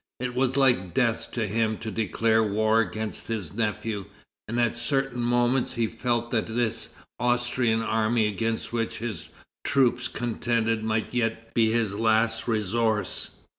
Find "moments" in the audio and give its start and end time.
5.21-5.73